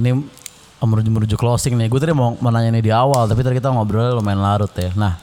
[0.00, 0.24] ini
[0.80, 1.92] menuju menuju closing nih.
[1.92, 4.88] Gue tadi mau menanya ini di awal, tapi tadi kita ngobrol lumayan larut ya.
[4.96, 5.20] Nah,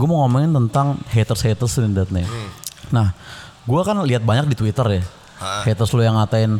[0.00, 2.24] gue mau ngomongin tentang haters haters nih Dat, nih.
[2.88, 3.12] Nah,
[3.68, 5.02] gue kan lihat banyak di Twitter ya.
[5.38, 5.68] Ha.
[5.68, 6.56] Haters lu yang ngatain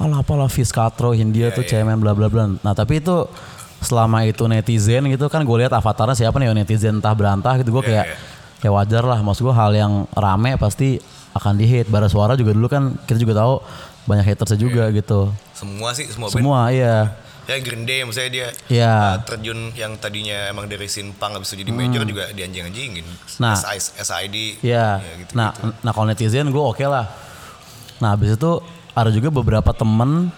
[0.00, 2.50] alah apalah Fis Katro, Hindia tuh cemen bla bla bla.
[2.50, 3.28] Nah, tapi itu
[3.80, 7.84] selama itu netizen gitu kan gue lihat avatarnya siapa nih netizen entah berantah gitu gue
[7.88, 8.12] kayak
[8.60, 11.00] ya wajar lah maksud gue hal yang rame pasti
[11.32, 13.64] akan di hate bara suara juga dulu kan kita juga tahu
[14.10, 16.42] banyak hatersnya juga gitu Semua sih, semua, band.
[16.42, 17.14] semua iya
[17.50, 18.94] Ya Green Day maksudnya dia Iya.
[18.94, 23.02] uh, terjun yang tadinya emang dari Simpang habis itu jadi major juga dianjing-anjingin.
[23.02, 23.42] Hmm.
[23.42, 23.58] Nah.
[23.58, 24.36] SI SID.
[24.62, 25.02] Iya.
[25.02, 25.32] ya gitu.
[25.34, 25.50] nah,
[25.82, 27.10] nah kalau netizen gue oke lah.
[27.98, 28.62] Nah, habis itu
[28.94, 30.30] ada juga beberapa temen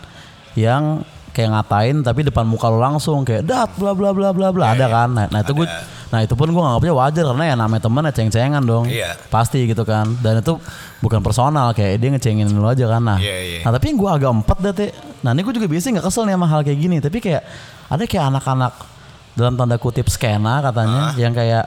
[0.56, 1.04] yang
[1.36, 4.88] kayak ngatain tapi depan muka lo langsung kayak dat bla bla bla bla bla ada
[4.88, 5.12] kan.
[5.12, 5.68] Nah, nah itu gue
[6.12, 8.84] nah itu pun gue nganggapnya wajar karena ya namanya temen ya ceng-cengan dong.
[8.84, 9.16] Iya.
[9.32, 10.12] Pasti gitu kan.
[10.20, 10.60] Dan itu
[11.00, 13.00] bukan personal kayak dia ngecengin lo aja kan.
[13.00, 13.60] Nah, Iya, iya.
[13.64, 14.72] nah tapi yang gue agak empat deh.
[14.76, 14.90] Teh.
[15.24, 16.96] Nah ini gue juga biasanya nggak kesel nih sama hal kayak gini.
[17.00, 17.42] Tapi kayak
[17.88, 18.72] ada kayak anak-anak
[19.32, 21.64] dalam tanda kutip skena katanya yang kayak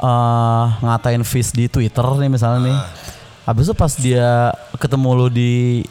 [0.00, 2.78] eh ngatain Fis di Twitter nih misalnya nih.
[3.46, 5.82] Habis itu pas dia ketemu lu di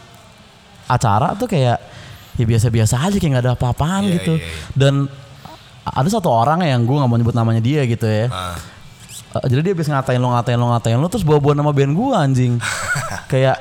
[0.88, 1.78] acara tuh kayak
[2.36, 4.34] ya biasa-biasa aja kayak nggak ada apa-apaan Iya, gitu.
[4.36, 4.72] iya, iya.
[4.74, 4.94] Dan
[5.94, 8.30] ada satu orang yang gue nggak mau nyebut namanya dia gitu ya.
[8.30, 12.10] Eh, jadi dia habis ngatain lo ngatain lo ngatain lo terus bawa-bawa nama band gue
[12.16, 12.54] anjing.
[13.32, 13.58] kayak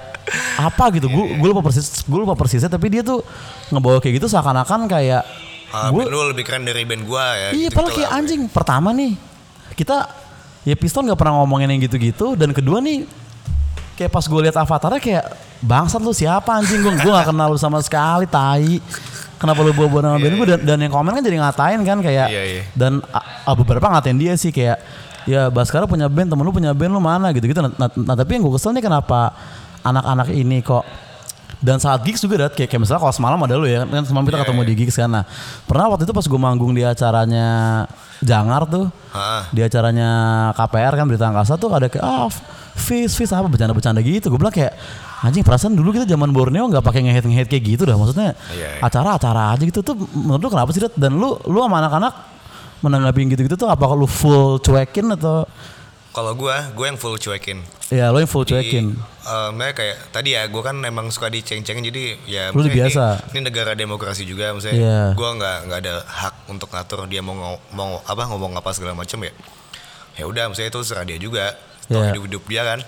[0.60, 1.08] apa gitu.
[1.08, 3.20] Gue gue lupa persis gue lupa persisnya tapi dia tuh
[3.72, 5.22] ngebawa kayak gitu seakan-akan kayak
[5.72, 7.48] ah, gue lu lebih keren dari band gua ya.
[7.52, 8.40] Iya, gitu-gitu padahal kayak anjing.
[8.48, 9.12] Pertama nih,
[9.76, 10.08] kita
[10.64, 12.36] ya Piston nggak pernah ngomongin yang gitu-gitu.
[12.36, 13.04] Dan kedua nih,
[13.98, 15.24] kayak pas gue lihat avatarnya kayak
[15.58, 18.78] bangsat lu siapa anjing gue gue gak kenal lu sama sekali tai
[19.38, 21.98] kenapa lu bawa bawa nama band gue dan, dan yang komen kan jadi ngatain kan
[21.98, 22.62] kayak Iya, iya.
[22.74, 24.78] dan a- a- beberapa ngatain dia sih kayak
[25.24, 27.30] ya Baskara punya band temen lu punya band lu mana?
[27.30, 29.32] Gitu gitu nah, nah- nah, tapi yang gue kesel nih kenapa
[29.80, 30.82] anak-anak ini kok
[31.58, 34.22] dan saat gigs juga dat kayak, kayak misalnya kalau semalam ada lu ya kan semalam
[34.24, 35.10] kita Iya, ketemu di gigs kan.
[35.10, 35.24] Nah
[35.64, 37.46] pernah waktu itu pas gue manggung di acaranya
[38.18, 39.46] Jangar tuh Ah.
[39.50, 40.08] di acaranya
[40.52, 42.30] KPR kan berita angkasa tuh ada kayak ah
[42.74, 44.30] Fis Fis apa bercanda-bercanda gitu?
[44.30, 44.74] Gue bilang kayak
[45.20, 48.68] anjing perasaan dulu kita zaman Borneo nggak pakai ngehead ngehead kayak gitu dah maksudnya Iya,
[48.72, 48.80] iya.
[48.80, 50.94] acara-acara aja gitu tuh menurut lu kenapa sih Dat?
[50.94, 52.14] dan lu lu sama anak-anak
[52.78, 55.42] menanggapi gitu-gitu tuh apa lu full cuekin atau
[56.08, 57.62] Kalau gua, gua yang full cuekin.
[57.88, 61.84] ya lu yang full cuekin eh, maksudnya kayak tadi ya, gue kan emang suka diceng-cengin
[61.84, 62.42] jadi ya.
[62.50, 63.28] Lu biasa.
[63.28, 65.00] Ini, ini negara demokrasi juga, maksudnya Iya.
[65.12, 68.94] gue nggak nggak ada hak untuk ngatur dia mau ngo- mau apa ngomong apa segala
[68.94, 69.30] macam ya.
[70.16, 71.54] Ya udah, maksudnya itu serah dia juga.
[71.86, 72.10] Iya.
[72.10, 72.80] hidup hidup dia kan.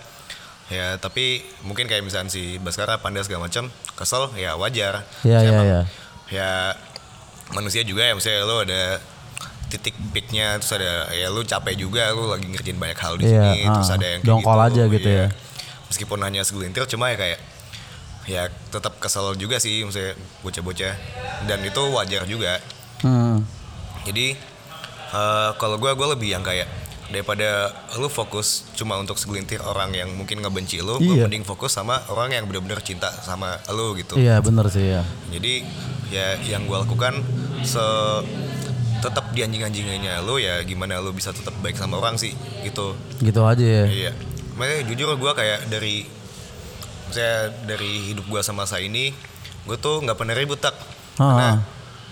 [0.71, 3.67] Ya tapi mungkin kayak misalnya si Baskara pandai segala macam,
[3.99, 5.03] kesel ya wajar.
[5.27, 5.81] Iya, emang iya.
[6.31, 6.51] Ya
[7.51, 9.03] manusia juga ya, maksudnya lo ada
[9.71, 13.55] titik peaknya terus ada ya lu capek juga lu lagi ngerjain banyak hal di Iya,
[13.55, 15.27] sini terus ah, ada yang dongkol aja gitu iya.
[15.27, 15.29] ya.
[15.87, 17.39] meskipun hanya segelintir cuma ya kayak
[18.27, 18.43] ya
[18.75, 20.95] tetap kesel juga sih misalnya bocah-bocah
[21.47, 22.59] dan itu wajar juga
[23.07, 23.47] hmm.
[24.11, 24.35] jadi
[25.15, 26.67] eh, kalau gue gue lebih yang kayak
[27.11, 31.27] daripada lu fokus cuma untuk segelintir orang yang mungkin ngebenci lu Iya.
[31.27, 35.67] mending fokus sama orang yang benar-benar cinta sama lu gitu iya bener sih ya jadi
[36.09, 37.19] ya yang gue lakukan
[37.63, 37.83] se
[39.01, 42.31] tetap dianjing-anjingannya lu ya gimana lu bisa tetap baik sama orang sih
[42.63, 44.13] gitu gitu aja ya Iya.
[44.55, 46.05] Makanya jujur gue kayak dari
[47.09, 49.11] saya dari hidup gue sama saya ini
[49.65, 50.77] gue tuh nggak pernah ribut tak.
[51.17, 51.25] Ah.
[51.25, 51.49] Karena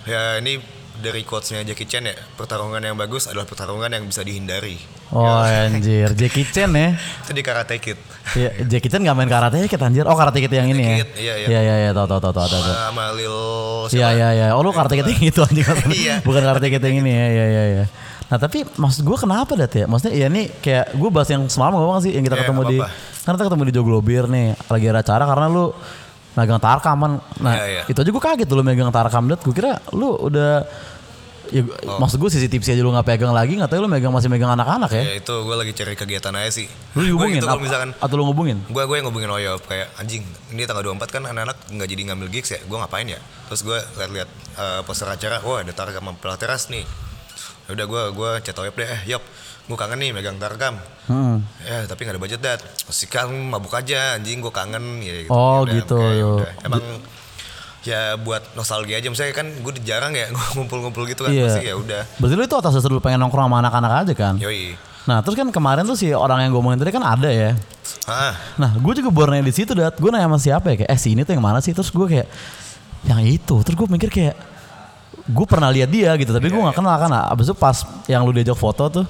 [0.04, 0.56] ya ini
[0.98, 4.76] dari quotesnya Jackie Chan ya pertarungan yang bagus adalah pertarungan yang bisa dihindari.
[5.14, 7.98] oh anjir Jackie Chan ya Itu di Karate Kid.
[8.34, 10.04] Iya, Jackie Chan gak main karate Kid anjir.
[10.04, 10.96] Oh karate Kid yang ini ya.
[11.00, 11.46] Kid, iya, iya.
[11.48, 12.46] Iya iya iya, tahu tahu tahu tahu.
[12.50, 12.62] tahu.
[12.74, 13.36] Sama Lil
[13.94, 14.46] Iya iya iya.
[14.52, 15.64] Oh lu karate Kid yang itu anjing.
[16.02, 16.14] Iya.
[16.26, 17.26] Bukan karate Kid yang ini ya.
[17.30, 17.84] Iya iya iya.
[18.28, 19.88] Nah tapi maksud gue kenapa dat ya?
[19.88, 22.76] Maksudnya ya ini kayak gue bahas yang semalam ngomong sih yang kita Iya, ketemu di
[23.24, 25.64] karena kita ketemu di Joglobir nih lagi ada acara karena lu
[26.38, 27.12] megang tarkam kan.
[27.36, 27.82] Nah Iya, iya.
[27.84, 29.40] itu aja gue kaget lu megang tarkam dat.
[29.40, 30.62] Gue kira lu udah
[31.48, 31.98] ya, gua- Oh.
[31.98, 34.48] maksud gue sisi tipsnya aja lu gak pegang lagi nggak tahu lu megang masih megang
[34.50, 35.02] anak-anak ya?
[35.02, 36.66] Ya itu gue lagi cari kegiatan aja sih.
[36.92, 38.58] Lu Gua dihubungin gitu misalkan atau lu ngubungin?
[38.62, 42.28] gue gue yang ngubungin Oyop kayak anjing ini tanggal 24 kan anak-anak nggak jadi ngambil
[42.30, 46.12] gigs ya gue ngapain ya terus gue lihat-lihat eh, poster acara wah ada tarkam sama
[46.14, 46.84] pelateras nih
[47.64, 49.24] ya udah gue gue chat Oyop deh eh Yop
[49.68, 51.40] gue kangen nih megang tarkam Hmm.
[51.60, 52.60] ya tapi nggak ada budget dat
[53.06, 55.96] kan mabuk aja anjing gue kangen ya gitu Oh, Ya udah, gitu.
[55.96, 56.50] makanya ya udah.
[56.64, 56.82] emang
[57.80, 61.48] ya buat nostalgia aja misalnya kan gue jarang ya ngumpul-ngumpul gitu kan Iya.
[61.48, 64.34] pasti ya udah Berarti lu itu atas dasar lu pengen nongkrong sama anak-anak aja kan?
[64.36, 67.56] yoi Nah terus kan kemarin tuh si orang yang gue omongin tadi kan ada ya.
[68.04, 69.96] ah Nah gue juga baru nanya di situ dat.
[69.96, 71.72] Gue nanya sama siapa ya kayak eh si ini tuh yang mana sih?
[71.72, 72.28] Terus gue kayak
[73.08, 73.56] yang itu.
[73.64, 74.36] Terus gue mikir kayak
[75.24, 77.08] gue pernah lihat dia gitu tapi gue nggak kenal kan.
[77.24, 77.72] Abis itu pas
[78.04, 79.04] yang lu diajak foto tuh,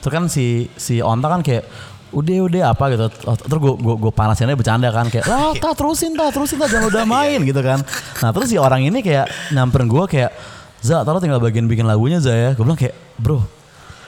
[0.00, 1.64] tuh kan si si Onta kan kayak
[2.10, 2.84] udah udah apa?
[2.90, 3.06] gitu.
[3.22, 6.90] Terus gue gue gue panasinnya bercanda kan kayak lah tak terusin tak terusin tak jangan
[6.90, 7.80] udah main gitu kan.
[8.20, 10.32] Nah terus si orang ini kayak nyamperin gue kayak
[10.80, 12.50] Za taruh tinggal bagian bikin lagunya Za ya.
[12.56, 13.44] Gue bilang kayak bro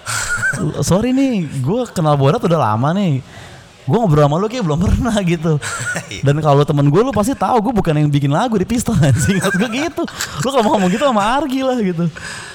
[0.88, 3.22] sorry nih gue kenal Borat udah lama nih.
[3.82, 5.58] Gue ngobrol sama lu kayak belum pernah gitu.
[6.22, 9.42] Dan kalau temen gue lu pasti tahu gue bukan yang bikin lagu di pistol anjing.
[9.42, 10.06] Gue gitu.
[10.42, 12.06] Lu kalau mau ngomong gitu sama Argi lah gitu.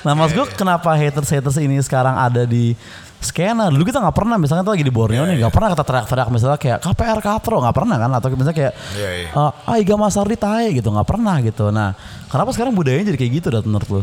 [0.07, 2.80] Nah mas gue kenapa haters haters ini sekarang ada di
[3.18, 6.30] skena dulu kita nggak pernah misalnya tuh lagi di Borneo nih nggak pernah kita teriak-teriak
[6.30, 8.12] misalnya kayak KPR Kapro nggak pernah kan?
[8.14, 9.30] Atau misalnya kayak Iya, iya.
[9.34, 10.88] ah Iga Masardi tae gitu.
[10.88, 11.69] Nggak pernah gitu.
[11.69, 11.98] Nah
[12.28, 14.02] kenapa sekarang budayanya jadi kayak gitu dat menurut lu?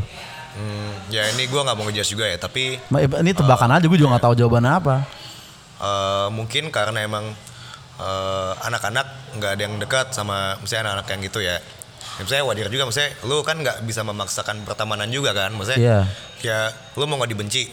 [0.54, 3.94] Hmm, ya ini gue nggak mau ngejudge juga ya, tapi Ma- Ini tebakan aja gue
[3.94, 4.96] juga nggak tahu jawabannya apa.
[5.76, 7.26] eh, mungkin karena emang
[7.94, 11.58] eh, anak-anak nggak ada yang dekat sama misalnya anak-anak yang gitu ya.
[12.14, 15.98] Ya, Misalnya wajar juga, misalnya lu kan nggak bisa memaksakan pertemanan juga kan, maksudnya Iya.
[16.40, 16.58] ya
[16.94, 17.66] lu mau nggak dibenci,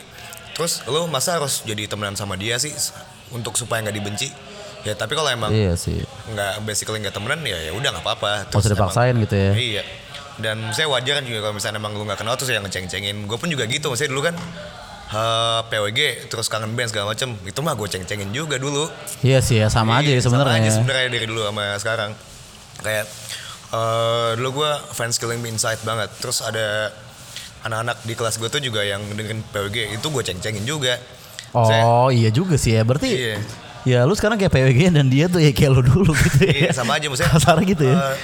[0.52, 2.72] terus lu masa harus jadi temenan sama dia sih
[3.30, 4.28] untuk supaya nggak dibenci?
[4.82, 6.02] Ya tapi kalau emang Iya sih.
[6.28, 8.50] nggak basically nggak temenan ya ya udah nggak apa-apa.
[8.50, 9.52] Terus dipaksain gitu ya.
[9.54, 9.84] Iya.
[10.42, 13.30] Dan saya wajar kan juga kalau misalnya emang lu nggak kenal terus yang ngeceng-cengin.
[13.30, 13.88] Gue pun juga gitu.
[13.88, 14.36] Maksudnya dulu kan
[15.12, 17.38] eh, PWG terus kangen band segala macem.
[17.44, 18.90] Itu mah gue ceng-cengin juga dulu.
[19.22, 20.72] Iya sih ya sama aja Iya, ya Sama aja sebenarnya.
[20.74, 22.12] sebenarnya dari dulu sama sekarang.
[22.82, 23.06] Kayak
[23.70, 26.10] eh, dulu gue fans Killing Me Inside banget.
[26.18, 26.90] Terus ada
[27.62, 30.98] anak-anak di kelas gue tuh juga yang dengerin PWG itu gue ceng-cengin juga.
[31.52, 32.82] Oh iya juga sih ya.
[32.82, 33.36] Berarti Iya.
[33.84, 36.54] ya lu sekarang kayak PWG dan dia tuh ya kayak lu dulu gitu ya.
[36.58, 37.32] Iya sama aja maksudnya.
[37.32, 37.96] Kasarnya gitu ya.
[37.98, 38.16] eh,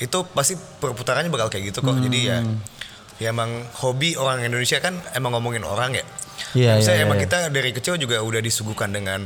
[0.00, 1.94] itu pasti perputarannya bakal kayak gitu kok.
[1.94, 2.58] Jadi ya Hmm.
[3.16, 3.46] ya emang
[3.78, 6.04] hobi orang Indonesia kan emang ngomongin orang ya.
[6.52, 7.24] Iya, Misalnya iya, emang iya.
[7.24, 9.22] kita dari kecil juga udah disuguhkan dengan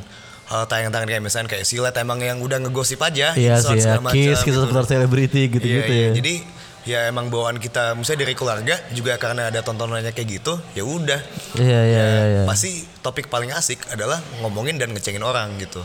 [0.46, 3.32] eh, tayangan-tayangan kayak misalnya kayak silat emang yang udah ngegosip aja.
[3.32, 3.96] Iya sih ya.
[3.96, 4.60] segala macam Kiss kita gitu.
[4.62, 6.04] seputar selebriti Iya, gitu-gitu iya.
[6.04, 6.10] ya.
[6.14, 6.34] Jadi
[6.82, 11.20] ya emang bawaan kita misalnya dari keluarga juga karena ada tontonannya kayak gitu ya udah
[11.54, 12.24] Iya iya Ya, iya.
[12.24, 12.42] iya.
[12.44, 15.82] pasti topik paling asik adalah ngomongin dan ngecengin orang gitu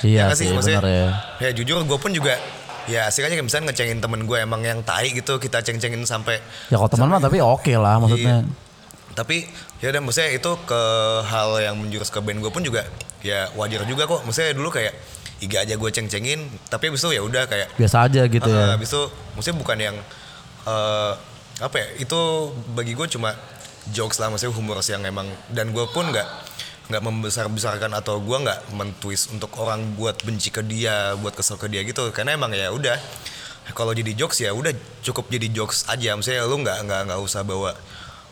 [0.00, 1.08] Iya nggak sih Maksudnya, benar ya.
[1.38, 2.34] ya jujur gue pun juga
[2.84, 6.40] ya asik aja kayak misalnya ngecengin temen gue emang yang tai gitu kita ceng-cengin sampai
[6.66, 8.42] Ya kalau teman mah tapi oke lah maksudnya.
[9.10, 9.44] tapi
[9.78, 10.80] ya udah maksudnya itu ke
[11.22, 12.86] hal yang menjurus ke band gue pun juga
[13.20, 14.96] ya wajar juga kok maksudnya dulu kayak
[15.38, 18.74] iga aja gue ceng-cengin tapi abis itu ya udah kayak Biasa aja gitu eh, ya.
[18.74, 19.02] abis itu
[19.32, 19.96] maksudnya bukan yang
[20.70, 21.12] eh,
[21.60, 22.20] apa ya itu
[22.72, 23.34] bagi gue cuma
[23.90, 26.28] jokes lah maksudnya humor yang emang dan gue pun nggak
[26.90, 31.70] nggak membesar-besarkan atau gue nggak mentwist untuk orang buat benci ke dia buat kesel ke
[31.70, 32.10] dia gitu.
[32.10, 32.98] Karena emang ya udah
[33.78, 34.74] kalau jadi jokes ya udah
[35.06, 36.18] cukup jadi jokes aja.
[36.18, 37.78] Maksudnya lu nggak nggak nggak usah bawa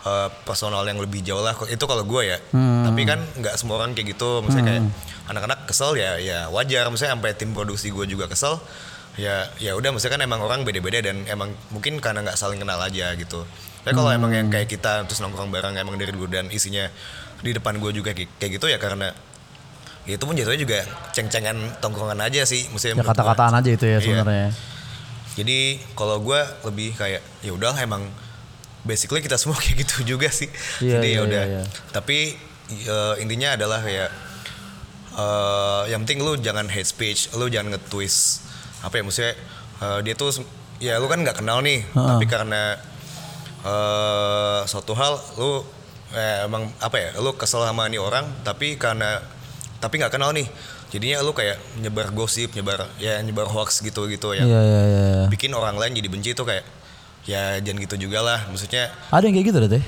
[0.02, 1.55] eh, personal yang lebih jauh lah.
[1.70, 2.38] Itu kalau gue ya.
[2.91, 4.43] Tapi kan nggak semua orang kayak gitu.
[4.43, 4.84] Maksudnya kayak
[5.31, 6.91] anak-anak kesel ya ya wajar.
[6.91, 8.58] Maksudnya sampai tim produksi gue juga kesel
[9.19, 12.79] ya ya udah maksudnya kan emang orang beda-beda dan emang mungkin karena nggak saling kenal
[12.79, 13.43] aja gitu
[13.82, 16.87] tapi kalau emang yang kayak kita terus nongkrong bareng emang dari dulu dan isinya
[17.38, 19.11] di depan gue juga kayak gitu ya karena
[20.05, 20.79] ya itu pun jatuhnya juga
[21.12, 24.00] ceng-cengan tongkrongan aja sih maksudnya Ya kata-kataan aja itu ya Iya.
[24.00, 24.49] sebenarnya.
[25.35, 25.59] Jadi
[25.93, 28.03] kalau gue lebih kayak ya udah emang
[28.82, 30.49] basically kita semua kayak gitu juga sih.
[30.79, 31.43] Iya, Jadi iya, ya udah.
[31.44, 31.65] iya, iya.
[31.91, 32.19] Tapi
[32.73, 34.11] eh, intinya adalah kayak
[35.15, 38.47] eh yang penting lu jangan hate speech, lu jangan nge-twist.
[38.80, 39.32] Apa ya maksudnya
[39.78, 40.30] eh, dia tuh
[40.78, 41.82] ya lu kan nggak kenal nih,
[42.14, 42.78] tapi karena
[43.64, 45.62] eh suatu hal lu
[46.10, 49.19] eh, emang apa ya, lu kesel sama nih orang tapi karena
[49.78, 50.46] tapi nggak kenal nih.
[50.88, 55.26] Jadinya lu kayak nyebar gosip, nyebar ya nyebar hoax gitu-gitu ya Iya iya iya.
[55.28, 56.64] bikin orang lain jadi benci itu kayak
[57.28, 59.84] ya jangan gitu juga lah maksudnya Ada yang kayak gitu deh.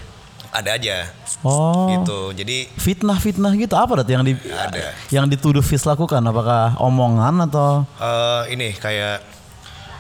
[0.51, 1.07] Ada aja
[1.41, 1.89] Oh.
[1.93, 4.93] gitu jadi Fitnah-fitnah gitu apa dat yang di Ada.
[5.09, 9.23] yang dituduh Fis lakukan apakah omongan atau eh, ini kayak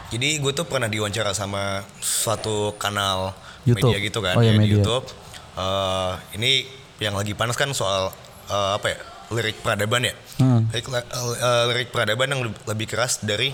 [0.09, 3.31] jadi gue tuh pernah diwawancara sama suatu kanal
[3.63, 3.89] YouTube.
[3.89, 4.75] media gitu kan Oh, ya, ya, di media.
[4.77, 5.07] YouTube
[5.53, 6.65] Eh, ini
[6.99, 8.09] yang lagi panas kan soal
[8.47, 8.99] eh, apa ya
[9.31, 10.67] lirik peradaban ya Hmm.
[10.69, 13.53] lirik, eh, lirik peradaban yang lebih- keras dari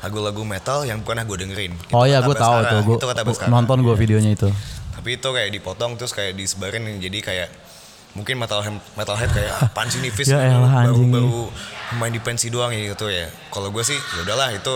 [0.00, 3.06] lagu-lagu metal yang pernah gue dengerin Itu Oh ya kata gue tahu tuh gue itu
[3.06, 3.48] kata Baskara.
[3.48, 4.48] nonton gue videonya itu.
[5.04, 6.88] Tapi itu kayak dipotong terus kayak disebarin.
[6.96, 7.52] Jadi kayak
[8.16, 8.64] mungkin metal
[8.96, 11.42] metalhead kayak apaan sih nih Ya baru, elah, baru,
[12.00, 13.28] main di pensi doang gitu ya.
[13.52, 14.74] Kalau gue sih ya udahlah itu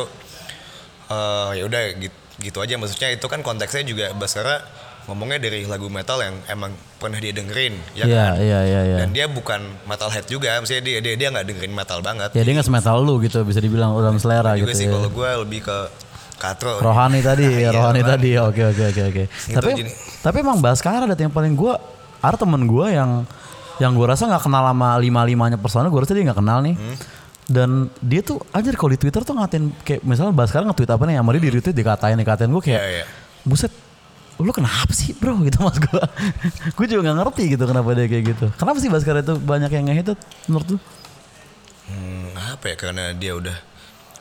[1.09, 2.77] eh, ya udah gitu, gitu aja.
[2.77, 4.61] Maksudnya itu kan konteksnya juga Baskara
[5.09, 8.33] ngomongnya dari lagu metal yang emang pernah dia dengerin ya Iya kan?
[8.45, 8.97] iya iya iya.
[9.01, 12.37] dan dia bukan metalhead juga maksudnya dia dia dia nggak dengerin metal banget.
[12.37, 14.93] Ya dia nggak semetal lu gitu bisa dibilang dalam selera juga gitu sih ya.
[14.93, 15.79] kalau gue lebih ke
[16.39, 18.31] katro Rohani tadi, ya, Iya, rohani tadi.
[18.39, 19.23] Oke oke oke oke.
[19.51, 21.75] Tapi jadi- tapi emang Baskara ada yang paling gue
[22.19, 23.27] ada temen gue yang
[23.79, 26.75] yang gue rasa nggak kenal sama lima limanya personal gue rasa dia nggak kenal nih.
[26.75, 26.97] Hmm.
[27.49, 31.17] Dan dia tuh anjir kalau di Twitter tuh ngatain kayak misalnya Baskara nge-tweet apa nih,
[31.17, 33.05] sama dia di retweet dikatain dikatain gue kayak Iya, iya.
[33.43, 33.73] buset
[34.39, 36.03] lu kenapa sih bro gitu mas gue
[36.71, 39.85] gue juga nggak ngerti gitu kenapa dia kayak gitu kenapa sih Baskara itu banyak yang
[39.87, 40.15] nge-hate
[40.47, 40.79] menurut lu
[41.89, 43.57] Hmm, apa ya karena dia udah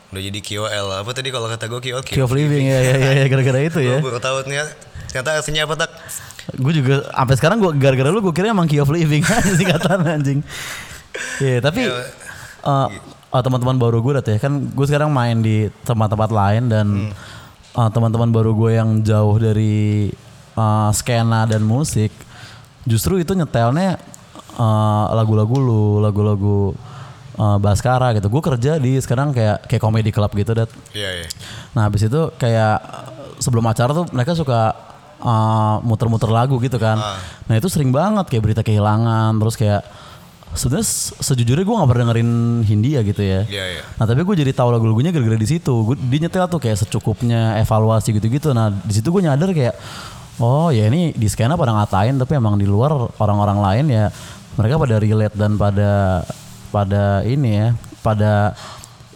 [0.08, 3.26] udah jadi KOL apa tadi kalau kata gue KOL of living ya ya ya, ya
[3.28, 4.00] gara-gara itu ya.
[4.00, 4.72] Gue baru tahu ternyata
[5.12, 5.90] ternyata aslinya apa tak?
[6.56, 9.20] Gue juga sampai sekarang gue gara-gara lu gue kira emang of living.
[9.60, 10.40] Singkatan anjing.
[11.44, 11.84] Iya, tapi
[12.68, 12.88] Ya,
[13.32, 16.86] oh, teman-teman baru gue ya kan gue sekarang main di tempat-tempat lain dan
[17.76, 20.08] eh, teman-teman baru gue yang jauh dari
[20.56, 22.10] eh, skena dan musik
[22.88, 24.00] justru itu nyetelnya
[24.56, 26.72] eh, lagu-lagu lu, lagu-lagu
[27.38, 28.26] eh, Baskara gitu.
[28.26, 30.70] Gue kerja di sekarang kayak kayak comedy club gitu dat.
[30.92, 31.28] Iya iya.
[31.78, 32.82] Nah habis itu kayak
[33.38, 34.74] sebelum acara tuh mereka suka
[35.22, 36.98] uh, muter-muter lagu gitu kan.
[37.46, 39.82] Nah itu sering banget kayak berita kehilangan terus kayak
[40.56, 42.30] sebenarnya se- sejujurnya gue nggak pernah dengerin
[42.66, 43.46] Hindia gitu ya.
[43.46, 43.82] Iya iya.
[43.98, 45.74] Nah tapi gue jadi tahu lagu-lagunya gara-gara di situ.
[45.86, 48.50] Gue dia nyetel tuh kayak secukupnya evaluasi gitu-gitu.
[48.50, 49.74] Nah di situ gue nyadar kayak
[50.38, 54.04] oh ya ini di skena pada ngatain tapi emang di luar orang-orang lain ya
[54.54, 56.22] mereka pada relate dan pada
[56.68, 57.68] pada ini ya
[58.00, 58.52] pada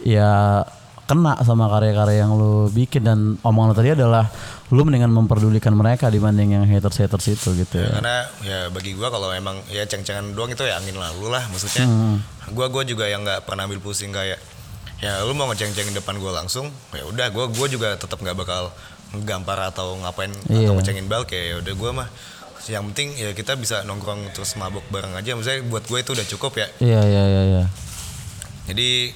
[0.03, 0.61] ya
[1.03, 4.25] kena sama karya-karya yang lu bikin dan omongan lu tadi adalah
[4.71, 7.91] lu mendingan memperdulikan mereka dibanding yang haters-haters itu gitu ya.
[7.99, 11.85] Karena ya bagi gua kalau emang ya ceng-cengan doang itu ya angin lalu lah maksudnya.
[11.85, 12.23] Hmm.
[12.55, 14.39] Gua gua juga yang nggak pernah ambil pusing kayak
[15.03, 18.71] ya lu mau ngeceng-cengin depan gua langsung ya udah gua gua juga tetap nggak bakal
[19.13, 20.71] nggampar atau ngapain Iya.
[20.71, 22.07] atau ngecengin bal kayak ya udah gua mah
[22.71, 25.35] yang penting ya kita bisa nongkrong terus mabuk bareng aja.
[25.35, 26.67] Misalnya buat gue itu udah cukup ya.
[26.79, 27.63] Iya iya iya iya.
[28.63, 29.11] jadi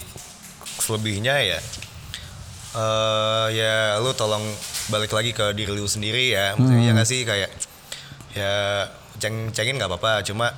[0.83, 1.59] selebihnya ya
[2.77, 4.43] eh ya lu tolong
[4.91, 6.53] balik lagi ke diri lu sendiri ya.
[6.59, 7.49] Maksudnya ya nggak sih kayak
[8.35, 8.53] ya
[9.17, 10.21] ceng cengin nggak apa-apa.
[10.27, 10.51] Cuma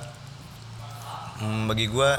[1.38, 2.18] hmm, bagi gua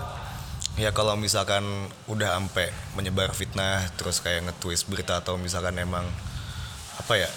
[0.79, 6.07] ya kalau misalkan udah ampe menyebar fitnah terus kayak nge-twist berita atau misalkan emang
[6.97, 7.29] apa ya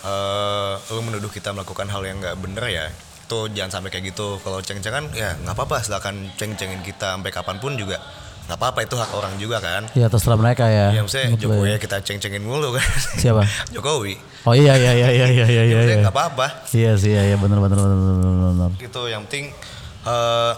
[0.00, 2.86] eh lu menuduh kita melakukan hal yang nggak bener ya
[3.30, 7.62] itu jangan sampai kayak gitu kalau ceng-cengan ya nggak apa-apa silakan ceng-cengin kita sampai kapan
[7.62, 8.02] pun juga
[8.50, 10.90] nggak apa-apa itu hak orang juga kan Ya terserah mereka ya.
[10.90, 11.74] ya maksudnya gue Jokowi ya.
[11.74, 12.82] ya kita ceng-cengin mulu kan
[13.22, 13.46] Siapa?
[13.76, 15.62] Jokowi Oh iya iya iya iya iya iya.
[15.78, 16.02] maksudnya iya.
[16.02, 18.16] nggak apa-apa Iya sih iya iya benar benar benar
[18.50, 19.54] benar gitu yang penting
[20.02, 20.52] eh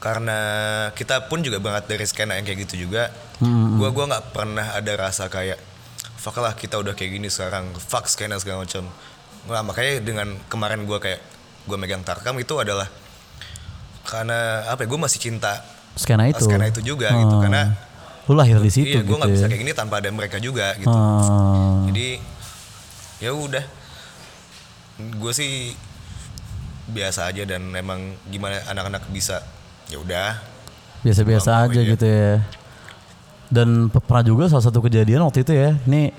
[0.00, 0.40] karena
[0.96, 3.12] kita pun juga banget dari skena yang kayak gitu juga
[3.76, 5.60] gua gua nggak pernah ada rasa kayak
[6.20, 8.84] fuck lah kita udah kayak gini sekarang fuck skena segala macam
[9.46, 11.24] nah, makanya dengan kemarin gua kayak
[11.64, 12.86] gua megang tarkam itu adalah
[14.02, 15.60] karena apa ya gue masih cinta
[15.94, 16.42] Skena itu.
[16.42, 17.42] skena itu juga gitu Hmm.
[17.42, 17.62] karena
[18.26, 19.16] Lu lahir di situ iya gue gitu.
[19.16, 19.48] nggak bisa ya.
[19.48, 21.86] kayak gini tanpa ada mereka juga gitu Hmm.
[21.88, 22.08] jadi
[23.18, 23.64] ya udah
[24.98, 25.72] gue sih
[26.86, 29.40] biasa aja dan emang gimana anak-anak bisa
[29.86, 30.36] ya udah
[31.00, 31.80] biasa-biasa aja aja.
[31.86, 32.34] gitu ya.
[33.50, 35.74] Dan pe- pernah juga salah satu kejadian waktu itu ya.
[35.82, 36.14] Ini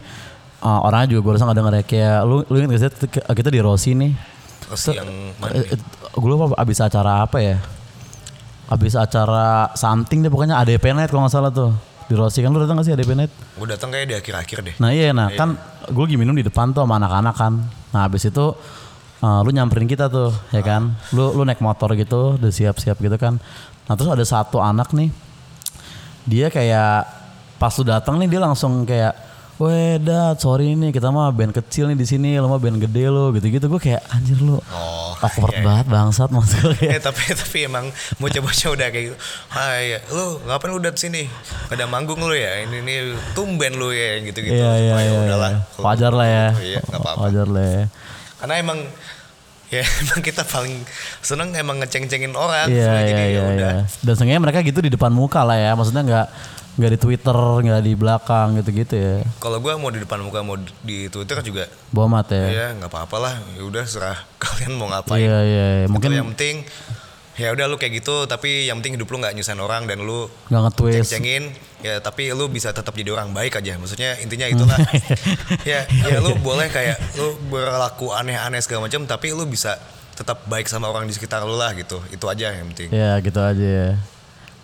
[0.59, 1.83] uh, orangnya juga gue rasa nggak denger ya.
[1.83, 4.13] Kayak lu lu inget gak sih kita- kita di Rossi nih.
[4.61, 5.73] terus yang mana Eh, nih?
[5.73, 5.79] eh,
[6.13, 7.57] gue lupa abis acara apa ya?
[8.67, 11.71] Abis acara something deh pokoknya ADP Night kalau nggak salah tuh.
[12.05, 13.31] Di Rossi kan lu datang gak sih ADP Night?
[13.31, 16.71] gue datang kayak di akhir-akhir deh Nah iya, nah kan gue lagi minum di depan
[16.71, 17.53] tuh sama anak-anak kan.
[17.89, 18.45] Nah habis itu
[19.17, 20.91] uh, lu nyamperin kita tuh, ya kan?
[21.09, 23.39] Lu lu naik motor gitu, udah siap-siap gitu kan.
[23.85, 25.11] Nah terus ada satu anak nih,
[26.23, 27.20] dia kayak
[27.61, 29.13] pas lu datang nih dia langsung kayak,
[29.61, 33.05] weh dad sorry nih kita mah band kecil nih di sini, lu mah band gede
[33.13, 33.69] lo gitu-gitu.
[33.69, 35.61] Gue kayak anjir lu, oh awkward iya.
[35.61, 36.91] banget bangsat maksud gue kayak.
[36.97, 37.85] Eh, tapi tapi emang
[38.17, 39.17] bocah-bocah udah kayak gitu.
[39.53, 41.29] Hai, lu ngapain udah sini?
[41.69, 42.65] Ada manggung lu ya?
[42.65, 42.97] Ini nih
[43.37, 44.57] tumben lu ya gitu-gitu.
[44.57, 45.19] Iya iya iya.
[45.29, 45.51] udahlah.
[45.53, 45.61] iya.
[45.77, 46.47] Kalau Wajar lah ya.
[46.57, 47.17] Iya, apa-apa.
[47.29, 47.83] Wajar lah ya.
[48.41, 48.79] Karena emang
[49.71, 50.75] ya emang kita paling
[51.21, 52.67] seneng emang ngeceng-cengin orang.
[52.67, 53.41] Iya Jadi iya ya iya.
[53.45, 53.73] udah.
[53.85, 54.01] iya.
[54.01, 55.71] Dan seenggaknya mereka gitu di depan muka lah ya.
[55.77, 56.27] Maksudnya nggak
[56.79, 59.15] nggak di Twitter, nggak di belakang gitu-gitu ya.
[59.43, 62.45] Kalau gua mau di depan muka mau di Twitter juga Bomat ya.
[62.47, 63.33] ya nggak apa-apa lah.
[63.59, 65.19] Ya udah serah kalian mau ngapain.
[65.19, 65.65] Iya iya.
[65.83, 65.87] iya.
[65.91, 66.63] Mungkin yang penting
[67.39, 70.27] ya udah lu kayak gitu tapi yang penting hidup lu nggak nyusahin orang dan lu
[70.51, 71.09] nggak nge-twist.
[71.09, 71.49] ceng-cengin
[71.81, 74.77] ya tapi lu bisa tetap jadi orang baik aja maksudnya intinya itulah
[75.69, 79.79] ya ya lu boleh kayak lu berlaku aneh-aneh segala macam tapi lu bisa
[80.13, 83.39] tetap baik sama orang di sekitar lu lah gitu itu aja yang penting Ya gitu
[83.41, 83.89] aja ya.